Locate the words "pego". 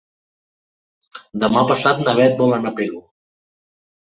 2.81-3.07